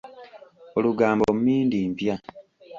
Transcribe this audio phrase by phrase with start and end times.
[0.77, 2.15] Olugambo mmindi mpya.